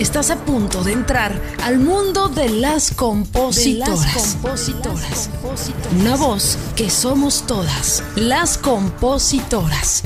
[0.00, 4.38] Estás a punto de entrar al mundo de las compositoras.
[6.00, 10.02] Una voz que somos todas, las compositoras.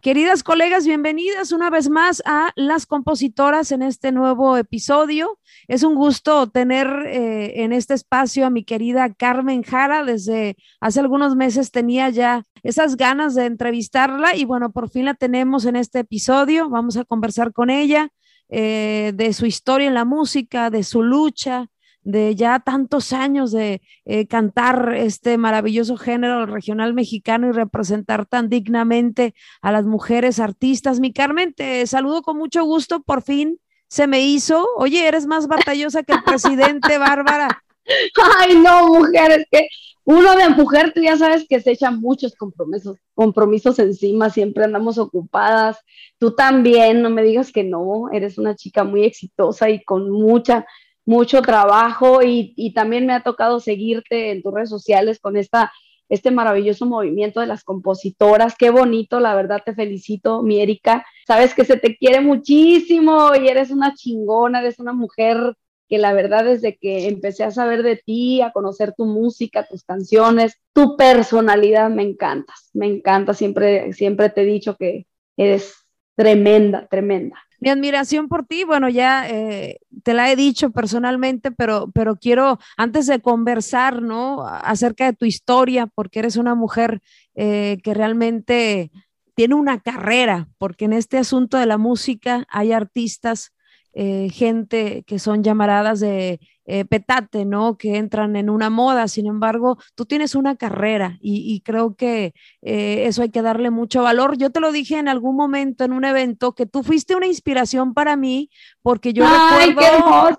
[0.00, 5.40] Queridas colegas, bienvenidas una vez más a Las Compositoras en este nuevo episodio.
[5.66, 10.04] Es un gusto tener eh, en este espacio a mi querida Carmen Jara.
[10.04, 15.14] Desde hace algunos meses tenía ya esas ganas de entrevistarla y bueno, por fin la
[15.14, 16.68] tenemos en este episodio.
[16.68, 18.10] Vamos a conversar con ella
[18.48, 21.68] eh, de su historia en la música, de su lucha,
[22.02, 28.48] de ya tantos años de eh, cantar este maravilloso género regional mexicano y representar tan
[28.48, 31.00] dignamente a las mujeres artistas.
[31.00, 34.66] Mi Carmen, te saludo con mucho gusto, por fin se me hizo.
[34.76, 37.62] Oye, eres más batallosa que el presidente, Bárbara.
[38.38, 39.66] Ay, no, mujer, es que
[40.10, 44.96] uno de mujer, tú ya sabes que se echan muchos compromisos, compromisos encima, siempre andamos
[44.96, 45.76] ocupadas.
[46.16, 50.64] Tú también, no me digas que no, eres una chica muy exitosa y con mucha
[51.04, 55.72] mucho trabajo y, también me ha tocado seguirte en tus redes sociales con esta,
[56.08, 58.56] este maravilloso movimiento de las compositoras.
[58.58, 61.04] Qué bonito, la verdad te felicito, mi Erika.
[61.26, 65.54] Sabes que se te quiere muchísimo y eres una chingona, eres una mujer
[65.88, 69.84] que la verdad desde que empecé a saber de ti, a conocer tu música, tus
[69.84, 75.74] canciones, tu personalidad, me encantas, me encanta, siempre, siempre te he dicho que eres
[76.14, 81.90] tremenda, tremenda mi admiración por ti, bueno, ya eh, te la he dicho personalmente, pero,
[81.92, 84.46] pero quiero, antes de conversar, ¿no?
[84.46, 87.00] Acerca de tu historia, porque eres una mujer
[87.34, 88.92] eh, que realmente
[89.34, 93.52] tiene una carrera, porque en este asunto de la música hay artistas,
[94.00, 97.76] eh, gente que son llamaradas de eh, petate, ¿no?
[97.76, 99.08] Que entran en una moda.
[99.08, 102.32] Sin embargo, tú tienes una carrera y, creo que
[102.62, 104.38] eh, eso hay que darle mucho valor.
[104.38, 107.92] Yo te lo dije en algún momento en un evento que tú fuiste una inspiración
[107.92, 108.50] para mí
[108.82, 109.24] porque yo
[109.58, 110.38] recuerdo,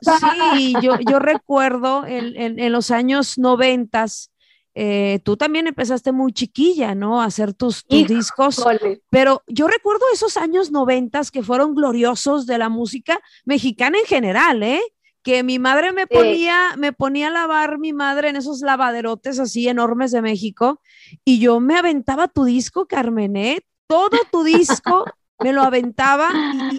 [0.56, 4.32] sí, yo, yo recuerdo en, en, los años noventas.
[4.76, 7.22] Eh, tú también empezaste muy chiquilla, ¿no?
[7.22, 8.64] A hacer tus, tus discos.
[9.10, 14.64] Pero yo recuerdo esos años noventas que fueron gloriosos de la música mexicana en general,
[14.64, 14.82] ¿eh?
[15.24, 19.68] que mi madre me ponía, me ponía a lavar mi madre en esos lavaderotes así
[19.68, 20.82] enormes de México
[21.26, 23.60] y yo me aventaba tu disco, Carmen, ¿eh?
[23.88, 25.06] todo tu disco
[25.40, 26.30] me lo aventaba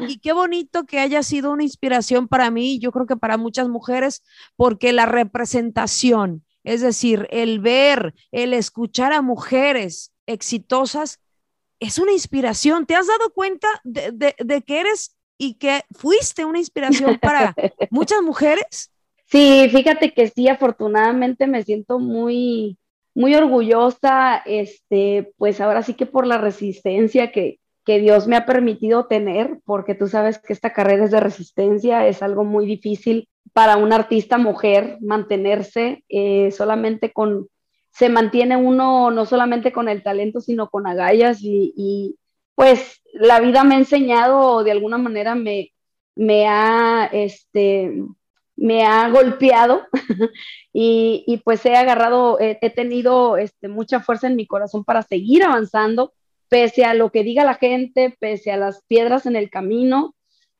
[0.09, 3.69] y, qué bonito que haya sido una inspiración para mí, yo creo que para muchas
[3.69, 4.23] mujeres,
[4.57, 11.21] porque la representación, es decir, el ver, el escuchar a mujeres exitosas,
[11.79, 12.87] es una inspiración.
[12.87, 17.55] ¿Te has dado cuenta de, de que eres y que fuiste una inspiración para
[17.91, 18.93] muchas mujeres.
[19.25, 22.77] Sí, fíjate que sí, afortunadamente me siento muy,
[23.15, 27.59] muy orgullosa, este, pues ahora sí que por la resistencia que,
[27.99, 32.23] Dios me ha permitido tener, porque tú sabes que esta carrera es de resistencia, es
[32.23, 37.49] algo muy difícil para una artista mujer mantenerse eh, solamente con,
[37.91, 42.17] se mantiene uno no solamente con el talento, sino con agallas y,
[42.55, 45.73] pues la vida me ha enseñado, de alguna manera me,
[46.15, 47.91] me ha, este,
[48.57, 49.87] me ha golpeado
[50.73, 56.13] y, pues he agarrado, he, tenido este, mucha fuerza en mi corazón para seguir avanzando,
[56.51, 60.15] pese a lo que diga la gente, pese a las piedras en el camino.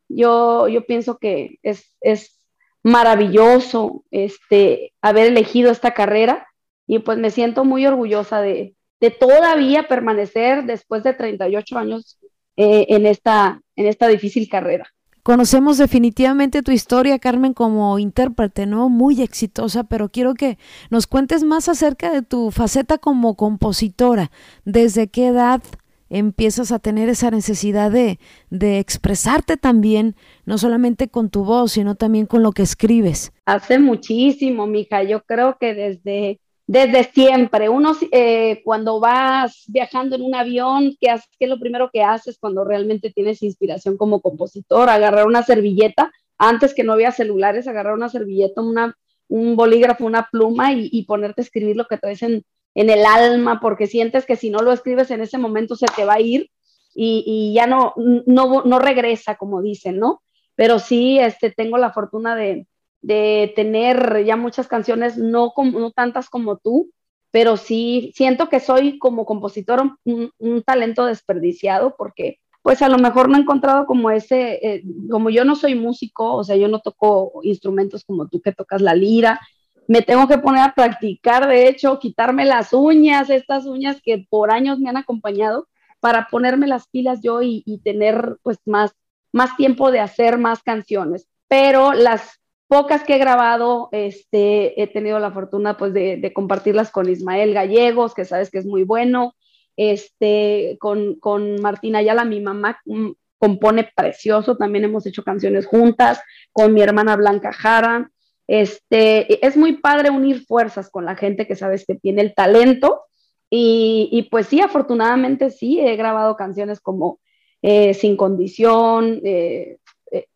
[0.09, 2.41] Yo, yo pienso que es, es
[2.83, 6.47] maravilloso este, haber elegido esta carrera
[6.87, 12.19] y pues me siento muy orgullosa de, de todavía permanecer después de 38 años
[12.57, 14.89] eh, en, esta, en esta difícil carrera.
[15.23, 18.89] Conocemos definitivamente tu historia, Carmen, como intérprete, ¿no?
[18.89, 20.57] Muy exitosa, pero quiero que
[20.91, 24.31] nos cuentes más acerca de tu faceta como compositora.
[24.65, 25.63] ¿Desde qué edad
[26.09, 30.17] empiezas a tener esa necesidad de, de expresarte también,
[30.47, 33.33] no solamente con tu voz, sino también con lo que escribes?
[33.45, 35.03] Hace muchísimo, mija.
[35.03, 37.69] Yo creo que desde desde siempre.
[37.69, 41.09] Uno, eh, cuando vas viajando en un avión, ¿qué,
[41.41, 44.89] es lo primero que haces cuando realmente tienes inspiración como compositor?
[44.89, 48.97] Agarrar una servilleta, antes que no había celulares, agarrar una servilleta, una,
[49.27, 52.45] un bolígrafo, una pluma y, ponerte a escribir lo que traes en,
[52.77, 56.05] en el alma, porque sientes que si no lo escribes en ese momento se te
[56.05, 56.51] va a ir
[56.95, 60.23] y, y ya no, no, no regresa, como dicen, ¿no?
[60.55, 62.69] Pero sí, este, tengo la fortuna de,
[63.03, 66.91] de tener ya muchas canciones, no, como, no tantas como tú,
[67.31, 73.29] pero sí siento que soy como compositor un, talento desperdiciado porque pues a lo mejor
[73.29, 76.81] no he encontrado como ese, eh, como yo no soy músico, o sea, yo no
[76.81, 79.41] toco instrumentos como tú que tocas la lira,
[79.89, 84.53] me tengo que poner a practicar, de hecho, quitarme las uñas, estas uñas que por
[84.53, 85.69] años me han acompañado,
[86.01, 88.95] para ponerme las pilas yo y, y tener pues más
[89.33, 92.40] más tiempo de hacer más canciones, pero las
[92.71, 98.15] pocas que he grabado, este, he tenido la fortuna pues de, compartirlas con Ismael Gallegos,
[98.15, 99.35] que sabes que es muy bueno,
[99.77, 106.23] este, con, con Martina Ayala, mi mamá mm, compone precioso, también hemos hecho canciones juntas,
[106.53, 108.09] con mi hermana Blanca Jara,
[108.47, 113.03] este, es muy padre unir fuerzas con la gente que sabes que tiene el talento
[113.51, 117.19] y, pues sí, afortunadamente sí, he grabado canciones como
[117.63, 119.79] eh, Sin Condición, eh,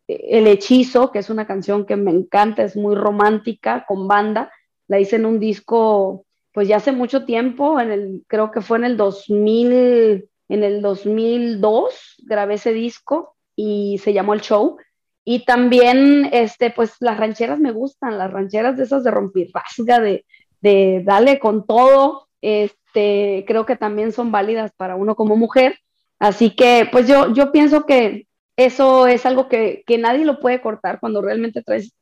[0.07, 4.51] El Hechizo, que es una canción que me encanta, es muy romántica, con banda.
[4.87, 8.77] La hice en un disco, pues ya hace mucho tiempo, en el, creo que fue
[8.77, 14.77] en el 2000, en el 2002, grabé ese disco y se llamó El Show.
[15.23, 19.99] Y también, este, pues las rancheras me gustan, las rancheras de esas de romper rasga,
[19.99, 20.23] de,
[20.61, 25.79] de darle con todo, este, creo que también son válidas para uno como mujer.
[26.19, 30.99] Así que, pues yo, yo pienso que eso es algo que, nadie lo puede cortar
[30.99, 31.93] cuando realmente traes,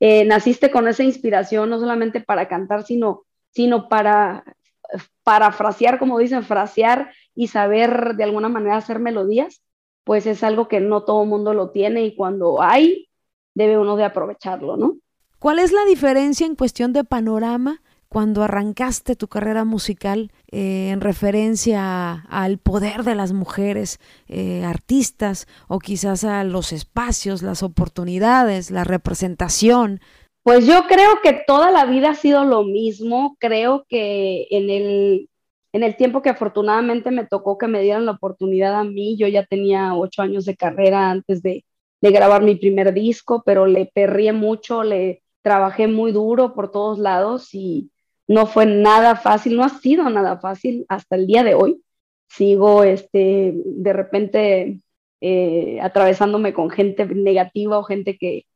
[0.00, 4.44] eh, naciste con esa inspiración, no solamente para cantar, sino, sino para
[5.24, 9.62] parafrasear, como dicen, frasear y saber de alguna manera hacer melodías,
[10.04, 13.08] pues es algo que no todo mundo lo tiene y cuando hay,
[13.54, 14.96] debe uno de aprovecharlo, ¿no?
[15.38, 17.82] ¿Cuál es la diferencia en cuestión de panorama
[18.16, 25.46] cuando arrancaste tu carrera musical eh, en referencia al poder de las mujeres eh, artistas
[25.68, 30.00] o quizás a los espacios, las oportunidades, la representación?
[30.42, 33.36] Pues yo creo que toda la vida ha sido lo mismo.
[33.38, 35.28] Creo que en el,
[35.74, 39.28] en el tiempo que afortunadamente me tocó que me dieran la oportunidad a mí, yo
[39.28, 41.66] ya tenía ocho años de carrera antes de,
[42.00, 46.98] de grabar mi primer disco, pero le perrié mucho, le trabajé muy duro por todos
[46.98, 47.90] lados y,
[48.28, 51.82] no fue nada fácil, no ha sido nada fácil hasta el día de hoy.
[52.28, 54.80] Sigo este, de repente
[55.20, 58.46] eh, atravesándome con gente negativa o gente que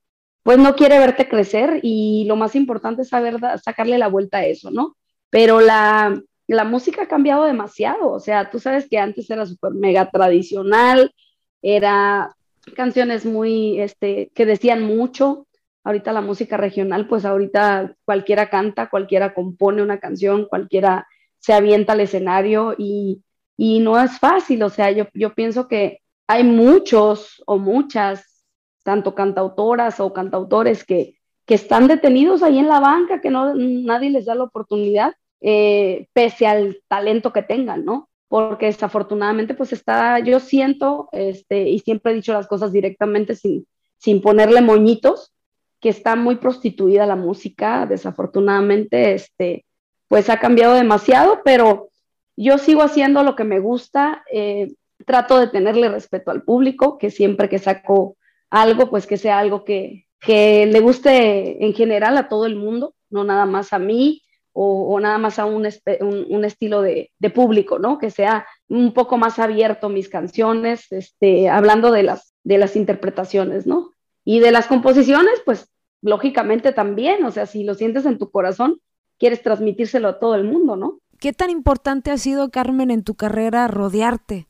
[0.43, 4.47] pues no quiere verte crecer y lo más importante es saber sacarle la vuelta a
[4.47, 4.97] eso, ¿no?
[5.29, 9.73] Pero la, la música ha cambiado demasiado, o sea, tú sabes que antes era súper
[9.73, 11.15] mega tradicional,
[11.63, 12.35] era
[12.75, 15.47] canciones muy, este, que decían mucho,
[15.85, 21.07] ahorita la música regional, pues ahorita cualquiera canta, cualquiera compone una canción, cualquiera
[21.39, 23.23] se avienta al escenario y,
[23.59, 28.47] no es fácil, o sea, yo, yo pienso que hay muchos o muchas,
[28.83, 34.11] tanto cantautoras o cantautores que, que están detenidos ahí en la banca, que no, nadie
[34.11, 38.09] les da la oportunidad, eh, pese al talento que tengan, ¿no?
[38.29, 43.67] Porque desafortunadamente, pues está, yo siento, este, y siempre he dicho las cosas directamente sin,
[43.99, 45.33] sin ponerle moñitos,
[45.81, 49.65] que está muy prostituida la música, desafortunadamente, este,
[50.09, 51.89] pues ha cambiado demasiado, pero
[52.37, 54.73] yo sigo haciendo lo que me gusta, eh,
[55.07, 58.17] trato de tenerle respeto al público, que siempre que saco
[58.51, 62.95] algo, pues que sea algo que, que le guste en general a todo el mundo,
[63.09, 64.23] no nada más a mí
[64.53, 65.67] o, nada más a un,
[66.01, 67.99] un, estilo de, de, público, ¿no?
[67.99, 73.67] Que sea un poco más abierto mis canciones, este, hablando de las, de las interpretaciones,
[73.67, 73.93] ¿no?
[74.25, 75.70] Y de las composiciones, pues
[76.03, 78.81] lógicamente también, o sea, si lo sientes en tu corazón,
[79.19, 80.99] quieres transmitírselo a todo el mundo, ¿no?
[81.19, 84.47] ¿Qué tan importante ha sido, Carmen, en tu carrera rodearte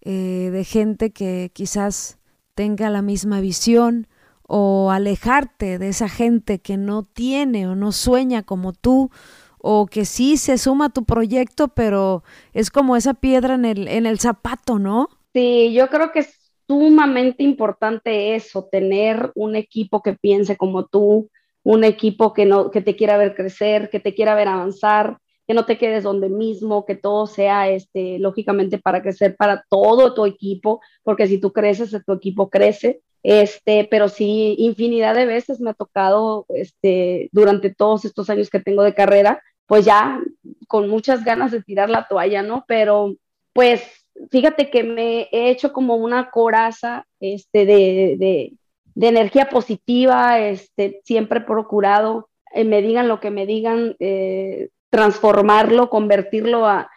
[0.00, 2.18] eh, de gente que quizás
[2.54, 4.08] tenga la misma visión
[4.42, 9.10] o alejarte de esa gente que no tiene o no sueña como tú
[9.58, 13.86] o que sí se suma a tu proyecto, pero es como esa piedra en el,
[13.88, 15.08] en el zapato, ¿no?
[15.34, 16.26] Sí, yo creo que
[16.68, 21.30] sumamente importante eso, tener un equipo que piense como tú,
[21.64, 25.54] un equipo que, no, que te quiera ver crecer, que te quiera ver avanzar, que
[25.54, 30.26] no te quedes donde mismo, que todo sea, este, lógicamente, para crecer para todo tu
[30.26, 33.00] equipo, porque si tú creces, tu equipo crece.
[33.22, 38.60] Este, pero sí, infinidad de veces me ha tocado, este, durante todos estos años que
[38.60, 40.20] tengo de carrera, pues ya
[40.68, 42.64] con muchas ganas de tirar la toalla, ¿no?
[42.68, 43.16] Pero
[43.52, 43.82] pues
[44.30, 48.52] fíjate que me he hecho como una coraza este, de,
[48.96, 55.90] energía positiva, este, siempre he procurado, eh, me digan lo que me digan, eh, transformarlo,
[55.90, 56.90] convertirlo a,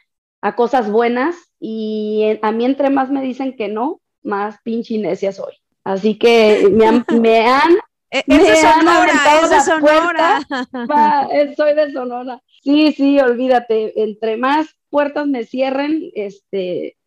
[0.55, 5.53] cosas buenas y a mí entre más me dicen que no, más pinche necia soy.
[5.83, 7.05] Así que me han...
[7.21, 7.77] Me han
[8.11, 11.27] e, es Sonora, Sonora.
[11.31, 12.41] Eh, soy de Sonora.
[12.61, 16.97] Sí, sí, olvídate, entre más puertas me cierren, este,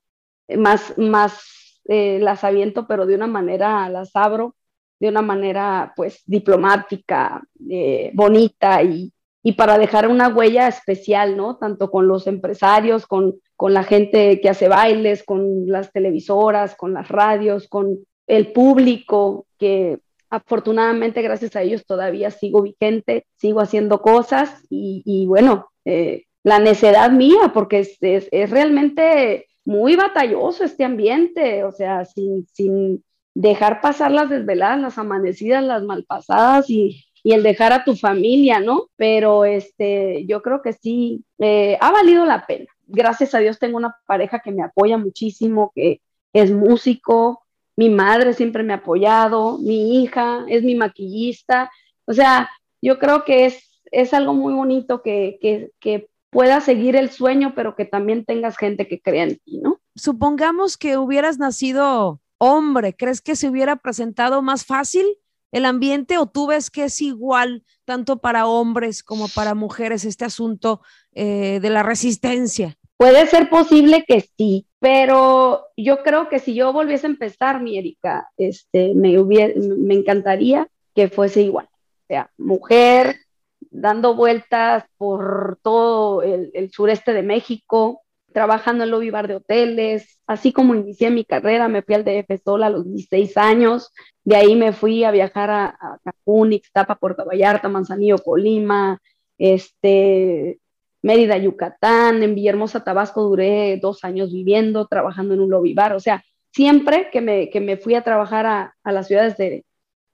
[0.57, 4.55] más, más eh, las aviento, pero de una manera las abro,
[5.01, 11.57] de una manera pues diplomática, eh, bonita y, y, para dejar una huella especial, ¿no?
[11.57, 16.95] Tanto con los empresarios, con, con la gente que hace bailes, con las televisoras, con
[16.95, 19.99] las radios, con, el público, que
[20.31, 27.11] afortunadamente gracias a ellos todavía sigo vigente, sigo haciendo cosas y, bueno, eh, la necedad
[27.11, 33.05] mía, porque es, es, realmente muy batalloso este ambiente, o sea, sin, sin
[33.35, 38.61] dejar pasar las desveladas, las amanecidas, las malpasadas y, y el dejar a tu familia,
[38.61, 38.89] ¿no?
[38.97, 42.67] Pero este, yo creo que sí, eh, ha valido la pena.
[42.87, 46.01] Gracias a Dios tengo una pareja que me apoya muchísimo, que
[46.35, 47.43] es músico,
[47.77, 51.71] mi madre siempre me ha apoyado, mi hija es mi maquillista,
[52.05, 52.51] o sea,
[52.83, 57.55] yo creo que es, es algo muy bonito que, que, que puedas seguir el sueño,
[57.55, 59.81] pero que también tengas gente que crea en ti, ¿no?
[59.95, 65.07] Supongamos que hubieras nacido hombre, ¿crees que se hubiera presentado más fácil
[65.53, 70.25] el ambiente o tú ves que es igual tanto para hombres como para mujeres este
[70.25, 72.77] asunto eh, de la resistencia?
[72.97, 77.79] Puede ser posible que sí, pero yo creo que si yo volviese a empezar, mi
[77.79, 81.69] Erika, este, me, me encantaría que fuese igual.
[81.73, 83.24] O sea, mujer
[83.71, 88.03] dando vueltas por todo el, sureste de México,
[88.33, 92.43] trabajando en lobby bar de hoteles, así como inicié mi carrera, me fui al DF
[92.45, 93.93] sola a los 16 años,
[94.25, 99.01] de ahí me fui a viajar a, a Cancún, Ixtapa, Puerto Vallarta, Manzanillo, Colima,
[99.39, 100.59] este,
[101.03, 106.01] Mérida, Yucatán, en Villahermosa, Tabasco, duré dos años viviendo, trabajando en un lobby bar, o
[106.01, 109.65] sea, siempre que me, que me fui a trabajar a, a las ciudades de,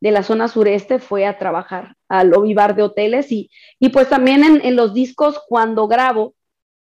[0.00, 4.08] de, la zona sureste fue a trabajar al lobby bar de hoteles y, y pues
[4.08, 6.34] también en, en los discos cuando grabo,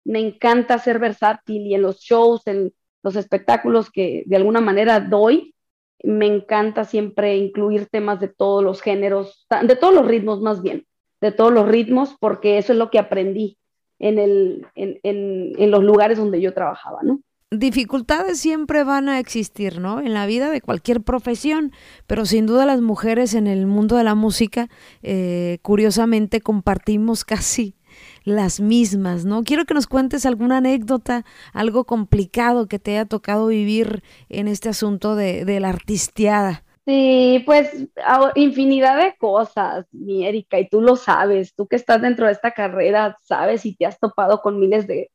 [0.04, 5.00] me encanta ser versátil y en los shows, en los espectáculos que de alguna manera
[5.00, 5.56] doy,
[6.04, 10.86] me encanta siempre incluir temas de todos los géneros, de todos los ritmos más bien,
[11.22, 13.58] de todos los ritmos, porque eso es lo que aprendí
[14.00, 17.22] en, el, en, en, en los lugares donde yo trabajaba, ¿no?
[17.52, 20.00] Dificultades siempre van a existir, ¿no?
[20.00, 21.72] En la vida de cualquier profesión,
[22.08, 24.70] pero sin duda las mujeres en el mundo de la música,
[25.04, 27.76] eh, curiosamente, compartimos casi
[28.24, 29.44] las mismas, ¿no?
[29.44, 31.24] Quiero que nos cuentes alguna anécdota,
[31.54, 36.64] algo complicado que te haya tocado vivir en este asunto de, de la artisteada.
[36.86, 37.88] Sí, pues
[38.36, 42.52] infinidad de cosas, mi Erika, y tú lo sabes, tú que estás dentro de esta
[42.52, 45.10] carrera, sabes y te has topado con miles de,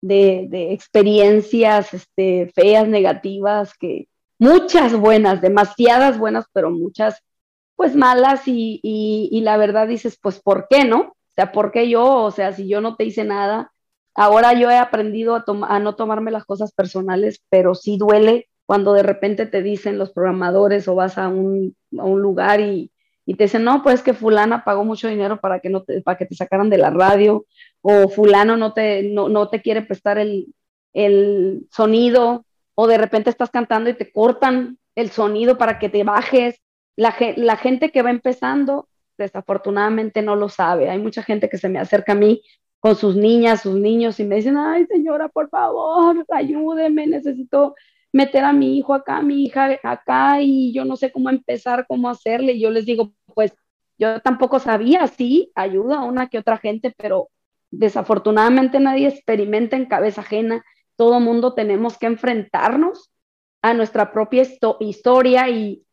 [0.00, 7.22] de, de experiencias este, feas, negativas, que muchas buenas, demasiadas buenas, pero muchas
[7.76, 11.16] pues malas y, y, la verdad dices, pues, ¿por qué no?
[11.36, 12.24] sea, ¿por qué yo?
[12.24, 13.72] O sea, si yo no te hice nada,
[14.14, 18.94] ahora yo he aprendido a, a no tomarme las cosas personales, pero sí duele cuando
[18.94, 22.90] de repente te dicen los programadores o vas a un, a un lugar y,
[23.26, 26.16] y, te dicen, no, pues que fulana pagó mucho dinero para que, no te, para
[26.16, 27.44] que te sacaran de la radio,
[27.82, 30.54] o fulano no te, no, no te quiere prestar el,
[30.92, 36.04] el sonido, o de repente estás cantando y te cortan el sonido para que te
[36.04, 36.60] bajes.
[36.96, 40.88] La, la gente que va empezando desafortunadamente no lo sabe.
[40.88, 42.42] Hay mucha gente que se me acerca a mí
[42.80, 47.74] con sus niñas, sus niños y me dicen, ay señora, por favor, ayúdeme, necesito
[48.16, 51.84] meter a mi hijo acá, a mi hija acá y yo no sé cómo empezar,
[51.86, 52.52] cómo hacerle.
[52.52, 53.52] Y yo les digo, pues
[53.98, 57.28] yo tampoco sabía, sí, ayuda a una que otra gente, pero
[57.70, 60.64] desafortunadamente nadie experimenta en cabeza ajena.
[60.96, 63.10] Todo mundo tenemos que enfrentarnos
[63.60, 64.44] a nuestra propia
[64.80, 65.84] historia y,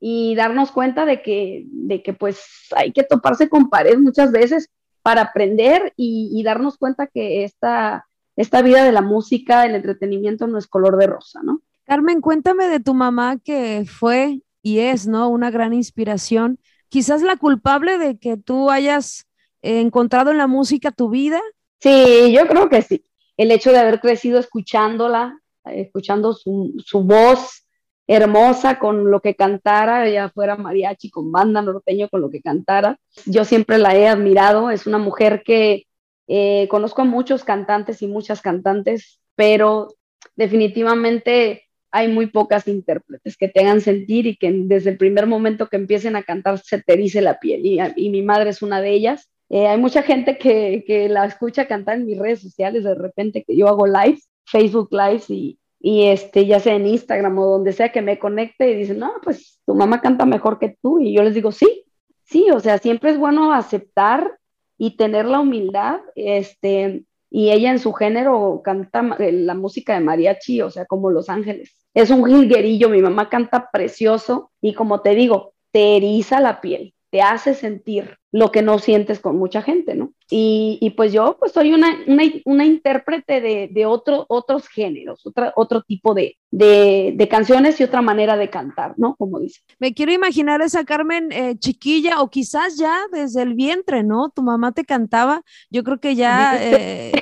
[0.00, 2.44] y darnos cuenta de que, de que pues
[2.76, 4.68] hay que toparse con pared muchas veces
[5.02, 10.58] para aprender y, darnos cuenta que esta, esta vida de la música, del entretenimiento no
[10.58, 11.62] es color de rosa, ¿no?
[11.84, 15.28] Carmen, cuéntame de tu mamá que fue y es, ¿no?
[15.28, 16.58] Una gran inspiración.
[16.88, 19.26] Quizás la culpable de que tú hayas
[19.62, 21.40] encontrado en la música tu vida.
[21.80, 23.04] Sí, yo creo que sí.
[23.36, 27.66] El hecho de haber crecido escuchándola, escuchando su, su voz,
[28.06, 32.98] hermosa con lo que cantara, ella fuera mariachi con banda norteño con lo que cantara.
[33.26, 35.86] Yo siempre la he admirado, es una mujer que
[36.28, 39.88] eh, conozco a muchos cantantes y muchas cantantes, pero
[40.36, 45.68] definitivamente hay muy pocas intérpretes que te hagan sentir y que desde el primer momento
[45.68, 48.90] que empiecen a cantar se te erice la piel y, mi madre es una de
[48.90, 49.28] ellas.
[49.50, 53.44] Eh, hay mucha gente que, que la escucha cantar en mis redes sociales de repente
[53.46, 57.72] que yo hago live, Facebook Live y, y este, ya sea en Instagram o donde
[57.72, 61.00] sea que me conecte y dicen, no, pues tu mamá canta mejor que tú.
[61.00, 61.84] Y yo les digo, sí,
[62.22, 64.38] sí, o sea, siempre es bueno aceptar
[64.82, 70.00] y tener la humildad, este, y ella en su género canta eh, la música de
[70.00, 71.86] mariachi, o sea, como Los Ángeles.
[71.94, 76.94] Es un jilguerillo, mi mamá canta precioso y como te digo, te eriza la piel.
[77.12, 80.14] Te hace sentir lo que no sientes con mucha gente, ¿no?
[80.30, 81.98] Y, pues yo pues soy una,
[82.46, 88.38] una, intérprete de, otro, otros géneros, otra, otro tipo de, de, canciones y otra manera
[88.38, 89.14] de cantar, ¿no?
[89.16, 89.60] Como dice.
[89.78, 94.30] Me quiero imaginar esa Carmen eh, chiquilla o quizás ya desde el vientre, ¿no?
[94.30, 97.12] Tu mamá te cantaba, yo creo que ya eh,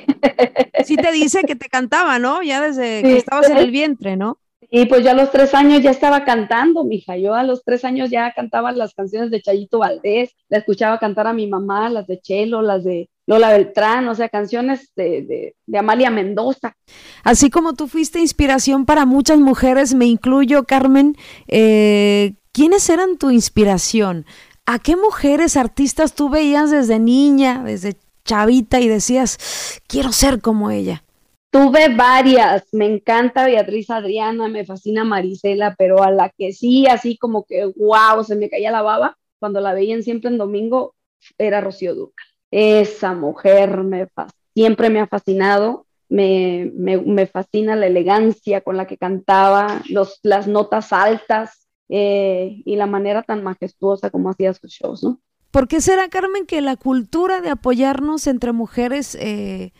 [0.85, 2.41] sí te dice que te cantaba, ¿no?
[2.41, 4.39] Ya desde que estabas en el vientre, ¿no?
[4.73, 7.17] Y pues yo a los tres años ya estaba cantando, mija.
[7.17, 11.27] Yo a los tres años ya cantaba las canciones de Chayito Valdés, la escuchaba cantar
[11.27, 16.09] a mi mamá, las de Chelo, las de Lola Beltrán, o sea, canciones de, Amalia
[16.09, 16.77] Mendoza.
[17.25, 21.17] Así como tú fuiste inspiración para muchas mujeres, me incluyo, Carmen,
[21.49, 24.25] eh, ¿quiénes eran tu inspiración?
[24.65, 30.71] ¿A qué mujeres artistas tú veías desde niña, desde chavita y decías, quiero ser como
[30.71, 31.03] ella?
[31.51, 37.17] Tuve varias, me encanta Beatriz Adriana, me fascina Marisela, pero a la que sí, así
[37.17, 40.95] como que, wow, se me caía la baba, cuando la veían siempre en domingo,
[41.37, 42.23] era Rocío Duca.
[42.51, 44.07] Esa mujer me
[44.53, 50.47] siempre me ha fascinado, me, me, fascina la elegancia con la que cantaba, los, las
[50.47, 55.19] notas altas eh, y la manera tan majestuosa como hacía sus shows, ¿no?
[55.51, 59.15] ¿Por qué será, Carmen, que la cultura de apoyarnos entre mujeres...
[59.15, 59.73] Eh,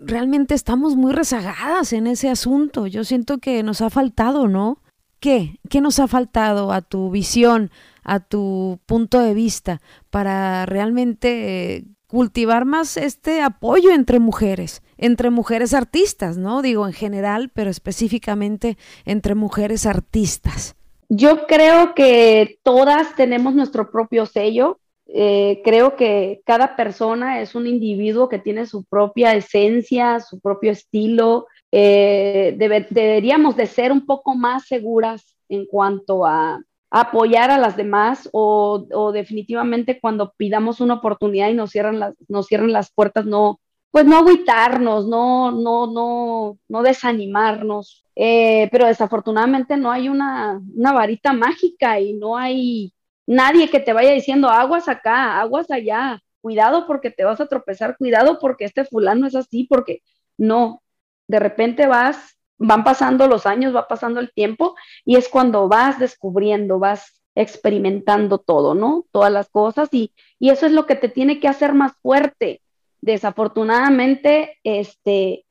[0.00, 2.86] realmente estamos muy rezagadas en ese asunto.
[2.86, 4.82] Yo siento que nos ha faltado, ¿no?
[5.20, 5.58] ¿Qué?
[5.70, 7.70] ¿Qué nos ha faltado a tu visión,
[8.04, 15.30] a tu punto de vista para realmente eh, cultivar más este apoyo entre mujeres, entre
[15.30, 16.62] mujeres artistas, ¿no?
[16.62, 20.76] Digo en general, pero específicamente entre mujeres artistas.
[21.08, 27.66] Yo creo que todas tenemos nuestro propio sello, eh, creo que cada persona es un
[27.66, 31.46] individuo que tiene su propia esencia, su propio estilo.
[31.72, 36.60] Eh, deberíamos de ser un poco más seguras en cuanto a,
[36.90, 42.46] apoyar a las demás o, definitivamente cuando pidamos una oportunidad y nos cierran las, nos
[42.46, 43.60] cierran las puertas, no,
[43.90, 48.04] pues no agüitarnos, no, no, no, no desanimarnos.
[48.14, 52.94] Eh, pero desafortunadamente no hay una, una varita mágica y no hay
[53.26, 57.96] nadie que te vaya diciendo aguas acá, aguas allá, cuidado porque te vas a tropezar,
[57.96, 60.02] cuidado porque este fulano es así, porque
[60.38, 60.82] no,
[61.26, 65.98] de repente vas, van pasando los años, va pasando el tiempo y es cuando vas
[65.98, 69.06] descubriendo, vas experimentando todo, ¿no?
[69.10, 72.62] Todas las cosas y, y eso es lo que te tiene que hacer más fuerte.
[73.00, 75.44] Desafortunadamente, este,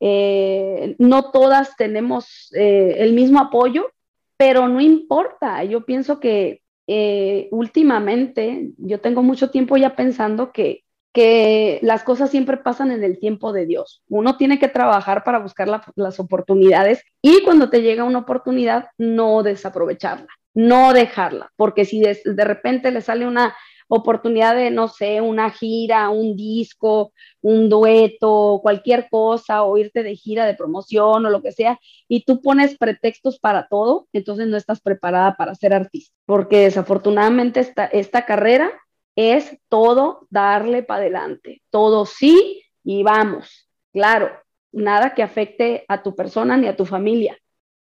[0.00, 3.90] eh, no todas tenemos eh, el mismo apoyo,
[4.36, 5.64] pero no importa.
[5.64, 12.30] Yo pienso que eh, últimamente yo tengo mucho tiempo ya pensando que, que las cosas
[12.30, 14.02] siempre pasan en el tiempo de Dios.
[14.08, 19.42] Uno tiene que trabajar para buscar las oportunidades y cuando te llega una oportunidad, no
[19.42, 23.54] desaprovecharla, no dejarla, porque si de repente le sale una
[23.94, 30.16] oportunidad de, no sé, una gira, un disco, un dueto, cualquier cosa, o irte de
[30.16, 31.78] gira de promoción o lo que sea,
[32.08, 37.60] y tú pones pretextos para todo, entonces no estás preparada para ser artista, porque desafortunadamente
[37.60, 38.70] esta, esta carrera
[39.14, 44.30] es todo darle para adelante, todo sí y vamos, claro,
[44.72, 47.36] nada que afecte a tu persona ni a tu familia,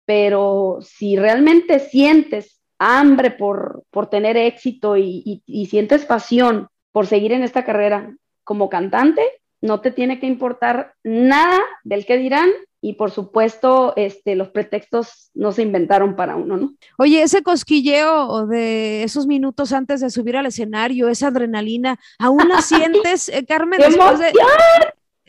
[0.06, 7.42] pero si realmente sientes hambre por, por tener éxito y, sientes pasión por seguir en
[7.42, 8.14] esta carrera
[8.44, 9.22] como cantante,
[9.60, 12.48] no te tiene que importar nada del que dirán
[12.80, 16.74] y por supuesto este, los pretextos no se inventaron para uno, ¿no?
[16.96, 22.62] Oye, ese cosquilleo de esos minutos antes de subir al escenario, esa adrenalina, ¿aún la
[22.62, 23.80] sientes, eh, Carmen?
[23.80, 24.32] Después de,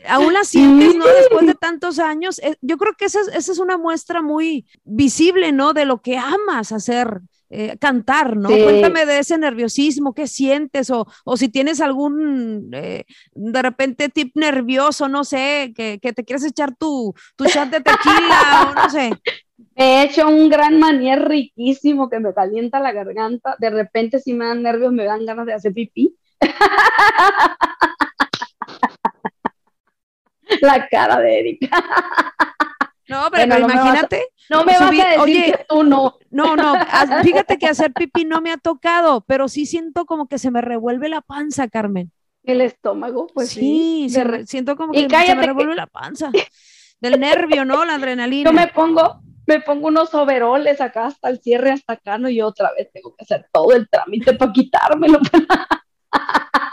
[0.08, 1.04] aún la sientes, ¿no?
[1.06, 2.38] Después de tantos años.
[2.38, 5.72] Eh, yo creo que esa esa es una muestra muy visible, ¿no?
[5.72, 7.20] De lo que amas hacer.
[7.52, 8.48] Eh, cantar, ¿no?
[8.48, 14.36] Cuéntame de ese nerviosismo, qué sientes o, o si tienes algún, eh, de repente, tip
[14.36, 18.88] nervioso, no sé, que, que te quieres echar tu, tu shot de tequila o no
[18.88, 19.10] sé.
[19.74, 23.56] he hecho un gran manier riquísimo que me calienta la garganta.
[23.58, 26.16] De repente, si me dan nervios, me dan ganas de hacer pipí.
[30.60, 31.68] la cara de Erika.
[33.10, 34.28] No, pero, imagínate.
[34.48, 36.16] No me vas a decir oye, que tú no.
[36.30, 36.74] No, no,
[37.24, 40.60] fíjate que hacer pipí no me ha tocado, pero sí siento como que se me
[40.60, 42.12] revuelve la panza, Carmen.
[42.44, 44.08] El estómago, pues sí.
[44.08, 46.30] Sí, siento como que se me revuelve la panza.
[47.00, 47.84] Del nervio, ¿no?
[47.84, 48.50] La adrenalina.
[48.50, 52.28] Yo me pongo, me pongo unos overoles acá hasta el cierre, hasta acá, ¿no?
[52.28, 55.18] Y otra vez tengo que hacer todo el trámite para quitármelo.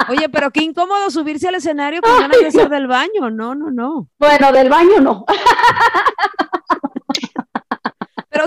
[0.09, 3.29] Oye, pero qué incómodo subirse al escenario con ganas de hacer del baño.
[3.29, 4.07] No, no, no.
[4.19, 5.25] Bueno, del baño no.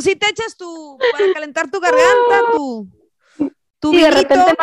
[0.00, 2.88] Pero si te echas tu, para calentar tu garganta, tu,
[3.78, 4.54] tu de repente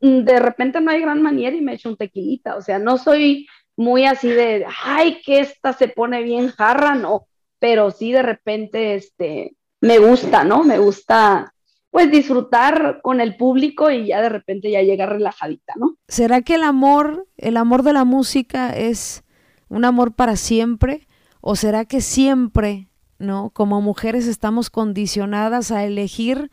[0.00, 2.96] mm, de repente no hay gran manera y me echo un tequilita, o sea, no
[2.96, 7.26] soy muy así de, ay, que esta se pone bien jarra, no,
[7.58, 10.62] pero sí de repente, este, me gusta, ¿no?
[10.62, 11.52] Me gusta
[11.90, 15.96] pues disfrutar con el público y ya de repente ya llega relajadita, ¿no?
[16.06, 19.24] ¿Será que el amor, el amor de la música es
[19.68, 21.08] un amor para siempre?
[21.40, 22.89] ¿O será que siempre,
[23.20, 23.50] ¿no?
[23.50, 26.50] Como mujeres estamos condicionadas a elegir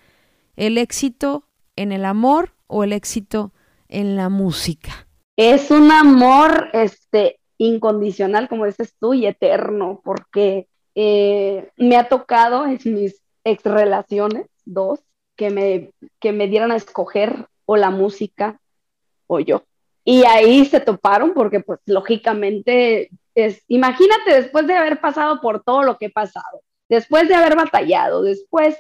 [0.56, 3.54] el éxito en el amor o el éxito
[3.88, 5.08] en la música?
[5.38, 12.66] Es un amor este, incondicional, como dices tú, y eterno, porque eh, me ha tocado
[12.66, 15.00] en mis ex relaciones, dos,
[15.36, 18.60] que me, que me dieran a escoger o la música
[19.28, 19.64] o yo.
[20.04, 23.10] Y ahí se toparon porque pues lógicamente
[23.68, 28.24] imagínate después de haber pasado por todo lo que he pasado, después de haber batallado,
[28.24, 28.78] después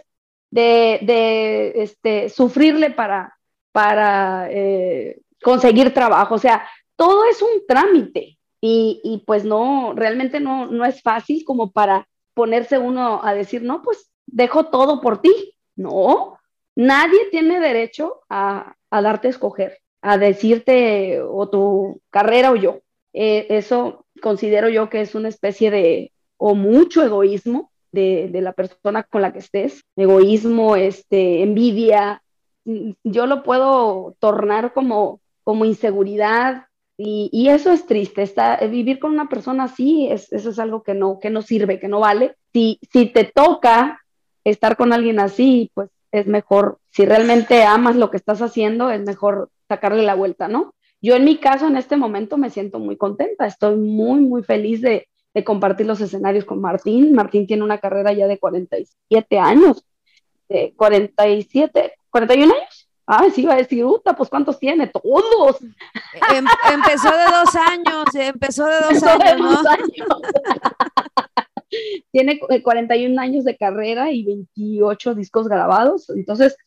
[0.52, 9.24] de, este, sufrirle para, eh, conseguir trabajo, o sea, todo es un trámite y, y,
[9.26, 14.10] pues no, realmente no, no es fácil como para ponerse uno a decir, no, pues
[14.26, 15.54] dejo todo por ti.
[15.76, 16.38] No,
[16.78, 22.82] Nadie tiene derecho a, darte a escoger, a decirte o tu carrera o yo.
[23.14, 29.04] Eh, eso considero yo que es una especie de, o mucho egoísmo de, la persona
[29.04, 32.22] con la que estés, egoísmo, este, envidia,
[32.66, 36.66] yo lo puedo tornar como, como inseguridad
[36.98, 40.96] y, eso es triste, está, vivir con una persona así, es, eso es algo que
[40.96, 42.36] no, que no sirve, que no vale.
[42.54, 44.02] Si, si te toca
[44.44, 49.02] estar con alguien así, pues es mejor, si realmente amas lo que estás haciendo, es
[49.02, 50.74] mejor sacarle la vuelta, ¿no?
[51.02, 54.82] Yo en mi caso, en este momento, me siento muy contenta, estoy muy, muy feliz
[54.82, 55.08] de,
[55.46, 57.14] compartir los escenarios con Martín.
[57.14, 59.86] Martín tiene una carrera ya de 47 años,
[60.50, 62.90] de 47, 41 años.
[63.06, 64.88] Ah, sí, iba a decir, Uta, pues ¿cuántos tiene?
[64.88, 65.62] Todos.
[65.62, 69.64] Em, empezó de dos años, empezó de dos años.
[72.12, 76.58] tiene 41 eh, años de carrera y 28 discos grabados, entonces,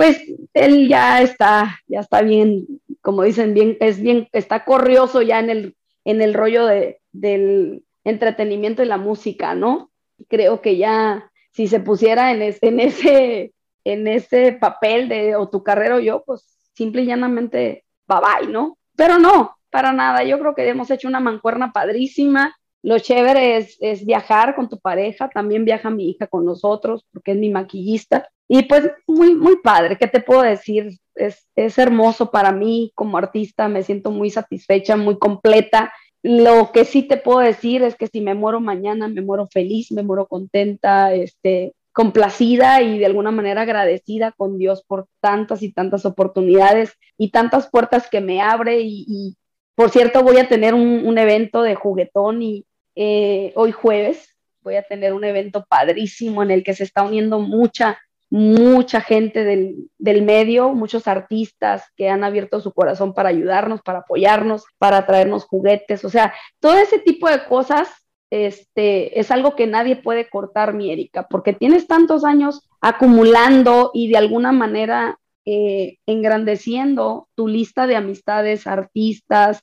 [0.00, 0.18] pues
[0.54, 2.66] él ya está, ya está bien,
[3.02, 7.84] como dicen, bien, es bien, está corrioso ya en el, en el rollo de, del
[8.04, 9.90] entretenimiento y la música, ¿no?
[10.26, 13.52] Creo que ya, si se pusiera en, en ese,
[13.84, 18.50] en ese papel de o tu carrera o yo, pues simple y llanamente, bye bye,
[18.50, 18.78] ¿no?
[18.96, 24.06] Pero no, para nada, yo creo que hemos hecho una mancuerna padrísima, lo chévere es,
[24.06, 28.30] viajar con tu pareja, también viaja mi hija con nosotros porque es mi maquillista.
[28.52, 30.98] Y pues muy, muy padre, ¿qué te puedo decir?
[31.14, 35.92] Es, es hermoso para mí como artista, me siento muy satisfecha, muy completa.
[36.24, 39.92] Lo que sí te puedo decir es que si me muero mañana, me muero feliz,
[39.92, 45.72] me muero contenta, este, complacida y de alguna manera agradecida con Dios por tantas y
[45.72, 48.80] tantas oportunidades y tantas puertas que me abre.
[48.82, 49.36] Y,
[49.76, 54.76] por cierto, voy a tener un, un evento de juguetón y, eh, hoy jueves voy
[54.76, 57.98] a tener un evento padrísimo en el que se está uniendo mucha,
[58.30, 64.00] mucha gente del, del, medio, muchos artistas que han abierto su corazón para ayudarnos, para
[64.00, 66.04] apoyarnos, para traernos juguetes.
[66.04, 67.88] O sea, todo ese tipo de cosas
[68.30, 74.08] este, es algo que nadie puede cortar, mi Erika, porque tienes tantos años acumulando y
[74.08, 79.62] de alguna manera eh, engrandeciendo tu lista de amistades, artistas,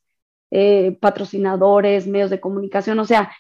[0.52, 3.32] eh, patrocinadores, medios de comunicación, o sea,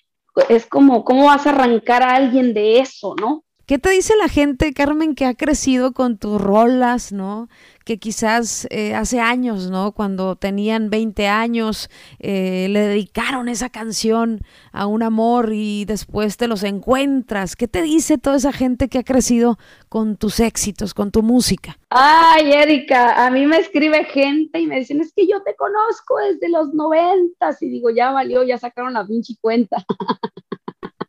[0.49, 3.43] es como, ¿cómo vas a arrancar a alguien de eso, no?
[3.67, 7.49] ¿Qué te dice la gente, Carmen, que ha crecido con tus rolas, ¿no?
[7.83, 9.91] Que quizás eh, hace años, ¿no?
[9.91, 14.39] Cuando tenían 20 años, eh, le dedicaron esa canción
[14.71, 17.57] a un amor y después te los encuentras.
[17.57, 19.57] ¿Qué te dice toda esa gente que ha crecido
[19.89, 21.77] con tus éxitos, con tu música?
[21.89, 26.15] Ay, Erika, a mí me escribe gente y me dicen, es que yo te conozco
[26.19, 27.61] desde los noventas.
[27.61, 29.85] Y digo, ya valió, ya sacaron la pinche cuenta.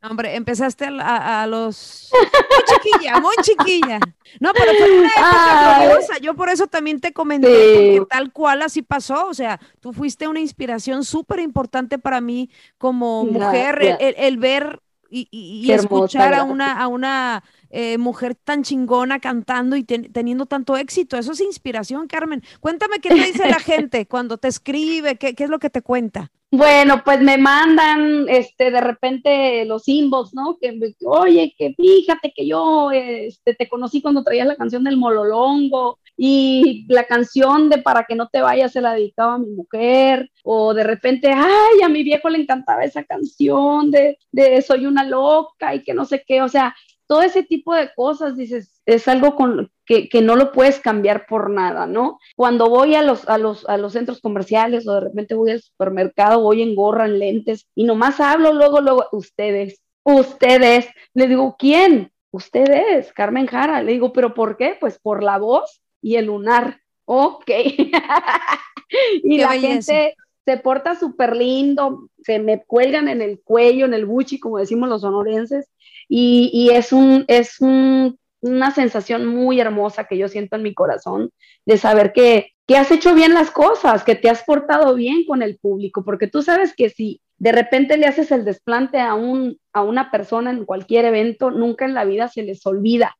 [0.08, 2.10] Hombre, empezaste a, los...
[2.12, 4.00] Muy chiquilla, muy chiquilla.
[4.40, 6.18] No, pero fue una época gloriosa.
[6.18, 9.26] Yo por eso también te comenté, que tal cual así pasó.
[9.26, 15.70] O sea, tú fuiste una inspiración súper importante para mí como mujer, el, ver y,
[15.70, 21.18] escuchar a una, a una eh, mujer tan chingona cantando y teniendo tanto éxito.
[21.18, 22.42] Eso es inspiración, Carmen.
[22.60, 25.82] Cuéntame qué te dice la gente cuando te escribe, qué, qué es lo que te
[25.82, 26.30] cuenta.
[26.50, 30.56] Bueno, pues me mandan este de repente los inbox, ¿no?
[30.58, 35.98] Que oye, que fíjate que yo este, te conocí cuando traías la canción del Mololongo
[36.16, 40.30] y la canción de Para que no te vayas se la dedicaba a mi mujer
[40.42, 45.04] o de repente, ay, a mi viejo le encantaba esa canción de, de Soy una
[45.04, 46.74] loca y que no sé qué, o sea,
[47.06, 51.26] todo ese tipo de cosas, dices, es algo con que, que, no lo puedes cambiar
[51.26, 52.20] por nada, ¿no?
[52.36, 55.62] Cuando voy a los, a, los, a los centros comerciales o de repente voy al
[55.62, 61.56] supermercado, voy en gorra, en lentes y nomás hablo luego, luego, ustedes, ustedes, le digo,
[61.58, 62.12] ¿quién?
[62.30, 64.76] Ustedes, Carmen Jara, le digo, ¿pero por qué?
[64.78, 66.82] Pues por la voz y el lunar.
[67.06, 67.50] Ok.
[69.24, 74.04] y la gente se porta súper lindo, se me cuelgan en el cuello, en el
[74.04, 75.70] buchi, como decimos los sonorenses,
[76.08, 80.74] y, y es, un, es un, una sensación muy hermosa que yo siento en mi
[80.74, 81.30] corazón
[81.66, 85.42] de saber que, que has hecho bien las cosas, que te has portado bien con
[85.42, 89.58] el público, porque tú sabes que si de repente le haces el desplante a, un,
[89.72, 93.16] a una persona en cualquier evento, nunca en la vida se les olvida.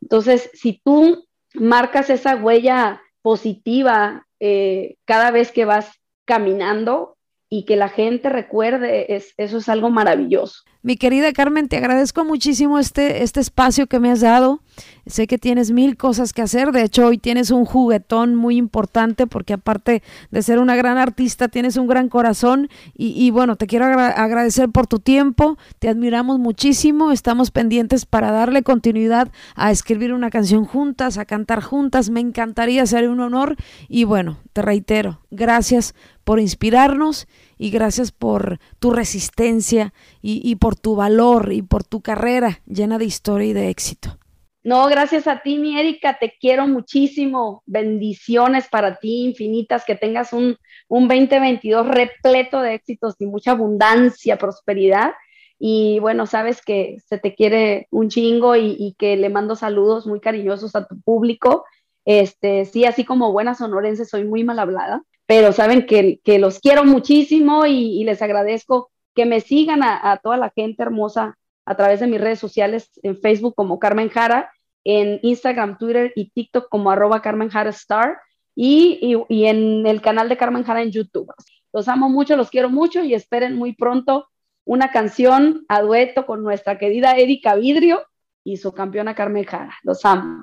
[0.00, 5.90] Entonces, si tú marcas esa huella positiva eh, cada vez que vas
[6.24, 7.16] caminando
[7.52, 10.62] y que la gente recuerde, es, eso es algo maravilloso.
[10.82, 14.62] Mi querida Carmen, te agradezco muchísimo este, este espacio que me has dado.
[15.04, 16.72] Sé que tienes mil cosas que hacer.
[16.72, 21.48] De hecho, hoy tienes un juguetón muy importante porque aparte de ser una gran artista,
[21.48, 22.70] tienes un gran corazón.
[22.96, 25.58] Y, bueno, te quiero agradecer por tu tiempo.
[25.80, 27.12] Te admiramos muchísimo.
[27.12, 32.08] Estamos pendientes para darle continuidad a escribir una canción juntas, a cantar juntas.
[32.08, 33.56] Me encantaría ser un honor.
[33.88, 35.94] Y bueno, te reitero, gracias
[36.30, 37.26] por inspirarnos
[37.58, 43.04] y gracias por tu resistencia y, por tu valor y por tu carrera llena de
[43.04, 44.16] historia y de éxito.
[44.62, 47.64] No, gracias a ti, mi Erika, te quiero muchísimo.
[47.66, 54.38] Bendiciones para ti, infinitas, que tengas un, un 2022 repleto de éxitos y mucha abundancia,
[54.38, 55.14] prosperidad.
[55.58, 60.06] Y bueno, sabes que se te quiere un chingo y, y, que le mando saludos
[60.06, 61.64] muy cariñosos a tu público.
[62.04, 66.84] Este, sí, así como buena sonorense, soy muy mal hablada, pero saben que, los quiero
[66.84, 72.08] muchísimo y, les agradezco que me sigan a, toda la gente hermosa a través de
[72.08, 74.50] mis redes sociales, en Facebook como Carmen Jara,
[74.82, 78.18] en Instagram, Twitter y TikTok como arroba Carmen Jara Star
[78.56, 81.32] y, y, en el canal de Carmen Jara en YouTube.
[81.72, 84.26] Los amo mucho, los quiero mucho y esperen muy pronto
[84.64, 88.02] una canción a dueto con nuestra querida Erika Vidrio
[88.42, 89.78] y su campeona Carmen Jara.
[89.84, 90.42] Los amo.